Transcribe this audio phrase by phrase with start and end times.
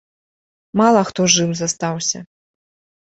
[0.81, 2.19] Мала хто жыў застаўся.